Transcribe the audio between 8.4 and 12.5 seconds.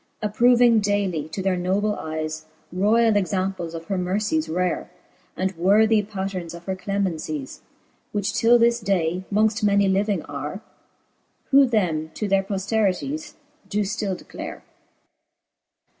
this day mongft many living are, Who them to their